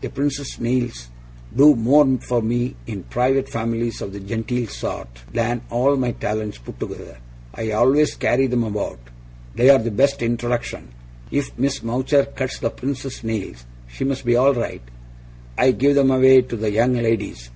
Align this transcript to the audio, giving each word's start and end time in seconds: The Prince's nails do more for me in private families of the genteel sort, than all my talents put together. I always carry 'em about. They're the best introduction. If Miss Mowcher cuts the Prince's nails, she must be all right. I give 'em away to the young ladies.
The 0.00 0.08
Prince's 0.10 0.58
nails 0.58 1.08
do 1.54 1.76
more 1.76 2.06
for 2.18 2.42
me 2.42 2.74
in 2.88 3.04
private 3.04 3.48
families 3.48 4.02
of 4.02 4.12
the 4.12 4.18
genteel 4.18 4.66
sort, 4.66 5.08
than 5.32 5.62
all 5.70 5.96
my 5.96 6.10
talents 6.10 6.58
put 6.58 6.80
together. 6.80 7.18
I 7.54 7.70
always 7.70 8.16
carry 8.16 8.48
'em 8.50 8.64
about. 8.64 8.98
They're 9.54 9.78
the 9.78 9.92
best 10.02 10.20
introduction. 10.20 10.88
If 11.30 11.56
Miss 11.56 11.78
Mowcher 11.84 12.24
cuts 12.34 12.58
the 12.58 12.70
Prince's 12.70 13.22
nails, 13.22 13.66
she 13.86 14.02
must 14.02 14.24
be 14.24 14.34
all 14.34 14.52
right. 14.52 14.82
I 15.56 15.70
give 15.70 15.96
'em 15.96 16.10
away 16.10 16.40
to 16.42 16.56
the 16.56 16.72
young 16.72 16.94
ladies. 16.94 17.46